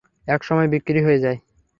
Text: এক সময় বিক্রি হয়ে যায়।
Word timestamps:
এক 0.27 0.41
সময় 0.43 0.67
বিক্রি 0.67 0.99
হয়ে 1.03 1.19
যায়। 1.19 1.37